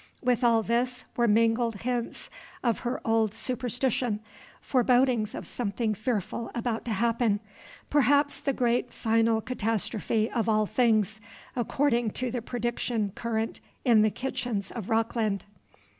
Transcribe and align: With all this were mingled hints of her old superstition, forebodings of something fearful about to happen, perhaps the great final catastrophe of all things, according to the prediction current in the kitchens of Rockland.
With 0.23 0.43
all 0.43 0.63
this 0.63 1.05
were 1.15 1.27
mingled 1.27 1.83
hints 1.83 2.31
of 2.63 2.79
her 2.79 2.99
old 3.05 3.35
superstition, 3.35 4.19
forebodings 4.59 5.35
of 5.35 5.45
something 5.45 5.93
fearful 5.93 6.49
about 6.55 6.85
to 6.85 6.91
happen, 6.93 7.39
perhaps 7.91 8.39
the 8.39 8.51
great 8.51 8.91
final 8.91 9.41
catastrophe 9.41 10.27
of 10.31 10.49
all 10.49 10.65
things, 10.65 11.21
according 11.55 12.09
to 12.17 12.31
the 12.31 12.41
prediction 12.41 13.11
current 13.13 13.59
in 13.85 14.01
the 14.01 14.09
kitchens 14.09 14.71
of 14.71 14.89
Rockland. 14.89 15.45